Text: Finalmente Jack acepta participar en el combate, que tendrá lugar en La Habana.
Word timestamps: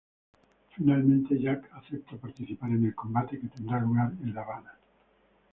Finalmente 0.75 1.39
Jack 1.39 1.69
acepta 1.73 2.17
participar 2.17 2.71
en 2.71 2.85
el 2.87 2.95
combate, 2.95 3.39
que 3.39 3.49
tendrá 3.49 3.79
lugar 3.79 4.11
en 4.23 4.33
La 4.33 4.41
Habana. 4.41 4.73